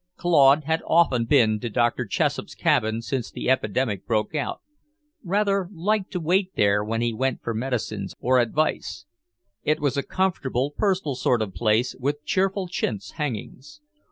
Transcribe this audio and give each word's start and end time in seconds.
Claude 0.15 0.63
had 0.63 0.81
often 0.87 1.25
been 1.25 1.59
to 1.59 1.69
Dr. 1.69 2.05
Chessup's 2.07 2.55
cabin 2.55 3.03
since 3.03 3.29
the 3.29 3.47
epidemic 3.51 4.07
broke 4.07 4.33
out, 4.33 4.61
rather 5.23 5.69
liked 5.71 6.09
to 6.13 6.19
wait 6.19 6.55
there 6.55 6.83
when 6.83 7.01
he 7.01 7.13
went 7.13 7.43
for 7.43 7.53
medicines 7.53 8.15
or 8.19 8.39
advice. 8.39 9.05
It 9.61 9.79
was 9.79 9.97
a 9.97 10.01
comfortable, 10.01 10.73
personal 10.75 11.13
sort 11.13 11.43
of 11.43 11.53
place 11.53 11.95
with 11.99 12.25
cheerful 12.25 12.67
chintz 12.67 13.11
hangings. 13.11 13.79